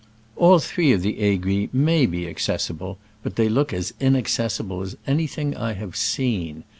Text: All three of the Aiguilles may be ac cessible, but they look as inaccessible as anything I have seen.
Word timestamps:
All 0.35 0.57
three 0.57 0.91
of 0.93 1.03
the 1.03 1.17
Aiguilles 1.21 1.69
may 1.73 2.07
be 2.07 2.25
ac 2.25 2.39
cessible, 2.51 2.97
but 3.21 3.35
they 3.35 3.47
look 3.47 3.71
as 3.71 3.93
inaccessible 3.99 4.81
as 4.81 4.97
anything 5.05 5.55
I 5.55 5.73
have 5.73 5.95
seen. 5.95 6.63